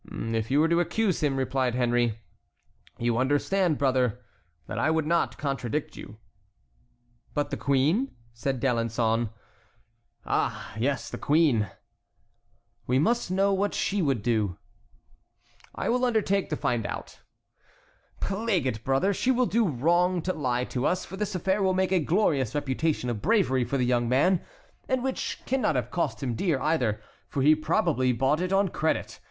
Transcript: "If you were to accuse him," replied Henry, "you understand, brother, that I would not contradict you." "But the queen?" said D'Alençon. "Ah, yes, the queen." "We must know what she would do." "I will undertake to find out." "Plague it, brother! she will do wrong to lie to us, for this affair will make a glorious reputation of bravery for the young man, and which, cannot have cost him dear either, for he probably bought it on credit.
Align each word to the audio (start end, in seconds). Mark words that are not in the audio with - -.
"If 0.11 0.49
you 0.49 0.59
were 0.61 0.67
to 0.67 0.79
accuse 0.79 1.21
him," 1.21 1.37
replied 1.37 1.75
Henry, 1.75 2.17
"you 2.97 3.19
understand, 3.19 3.77
brother, 3.77 4.19
that 4.65 4.79
I 4.79 4.89
would 4.89 5.05
not 5.05 5.37
contradict 5.37 5.95
you." 5.95 6.17
"But 7.35 7.51
the 7.51 7.57
queen?" 7.57 8.11
said 8.33 8.59
D'Alençon. 8.59 9.29
"Ah, 10.25 10.73
yes, 10.75 11.11
the 11.11 11.19
queen." 11.19 11.69
"We 12.87 12.97
must 12.97 13.29
know 13.29 13.53
what 13.53 13.75
she 13.75 14.01
would 14.01 14.23
do." 14.23 14.57
"I 15.75 15.87
will 15.87 16.03
undertake 16.03 16.49
to 16.49 16.55
find 16.55 16.87
out." 16.87 17.19
"Plague 18.19 18.65
it, 18.65 18.83
brother! 18.83 19.13
she 19.13 19.29
will 19.29 19.45
do 19.45 19.67
wrong 19.67 20.23
to 20.23 20.33
lie 20.33 20.63
to 20.65 20.83
us, 20.87 21.05
for 21.05 21.15
this 21.15 21.35
affair 21.35 21.61
will 21.61 21.75
make 21.75 21.91
a 21.91 21.99
glorious 21.99 22.55
reputation 22.55 23.07
of 23.11 23.21
bravery 23.21 23.63
for 23.63 23.77
the 23.77 23.85
young 23.85 24.09
man, 24.09 24.41
and 24.89 25.03
which, 25.03 25.41
cannot 25.45 25.75
have 25.75 25.91
cost 25.91 26.23
him 26.23 26.33
dear 26.33 26.59
either, 26.59 26.99
for 27.29 27.43
he 27.43 27.53
probably 27.53 28.11
bought 28.11 28.41
it 28.41 28.51
on 28.51 28.67
credit. 28.69 29.19